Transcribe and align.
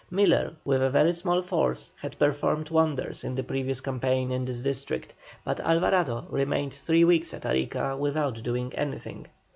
Miller, 0.09 0.55
with 0.65 0.81
a 0.81 0.89
very 0.89 1.13
small 1.13 1.43
force, 1.43 1.91
had 2.01 2.17
performed 2.17 2.71
wonders 2.71 3.23
in 3.23 3.35
the 3.35 3.43
previous 3.43 3.81
campaign 3.81 4.31
in 4.31 4.45
this 4.45 4.61
district, 4.61 5.13
but 5.45 5.59
Alvarado 5.59 6.25
remained 6.31 6.73
three 6.73 7.03
weeks 7.03 7.35
at 7.35 7.45
Arica 7.45 7.95
without 7.95 8.41
doing 8.41 8.73
anything. 8.73 9.27